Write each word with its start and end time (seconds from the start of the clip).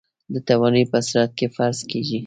د 0.33 0.35
توانايي 0.47 0.85
په 0.91 0.99
صورت 1.07 1.31
کې 1.37 1.47
فرض 1.55 1.79
کېږي. 1.91 2.19